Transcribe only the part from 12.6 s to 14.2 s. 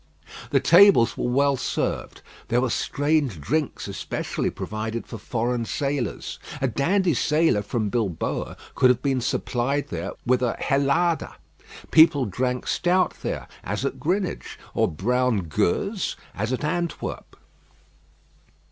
stout there, as at